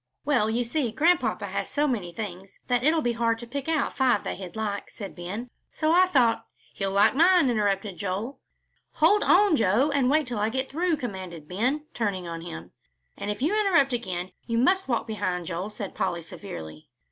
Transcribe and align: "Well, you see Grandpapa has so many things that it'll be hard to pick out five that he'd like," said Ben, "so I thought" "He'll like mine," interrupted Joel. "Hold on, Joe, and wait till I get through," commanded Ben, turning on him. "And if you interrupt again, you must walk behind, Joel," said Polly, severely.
"Well, 0.25 0.49
you 0.49 0.63
see 0.63 0.91
Grandpapa 0.91 1.45
has 1.45 1.69
so 1.69 1.87
many 1.87 2.11
things 2.11 2.59
that 2.67 2.81
it'll 2.81 3.03
be 3.03 3.11
hard 3.13 3.37
to 3.37 3.45
pick 3.45 3.69
out 3.69 3.95
five 3.95 4.23
that 4.23 4.37
he'd 4.37 4.55
like," 4.55 4.89
said 4.89 5.15
Ben, 5.15 5.51
"so 5.69 5.91
I 5.91 6.07
thought" 6.07 6.43
"He'll 6.73 6.89
like 6.93 7.13
mine," 7.15 7.51
interrupted 7.51 7.97
Joel. 7.99 8.39
"Hold 8.93 9.21
on, 9.21 9.55
Joe, 9.55 9.91
and 9.93 10.09
wait 10.09 10.25
till 10.25 10.39
I 10.39 10.49
get 10.49 10.71
through," 10.71 10.97
commanded 10.97 11.47
Ben, 11.47 11.85
turning 11.93 12.27
on 12.27 12.41
him. 12.41 12.71
"And 13.15 13.29
if 13.29 13.43
you 13.43 13.53
interrupt 13.55 13.93
again, 13.93 14.31
you 14.47 14.57
must 14.57 14.87
walk 14.87 15.05
behind, 15.05 15.45
Joel," 15.45 15.69
said 15.69 15.93
Polly, 15.93 16.23
severely. 16.23 16.89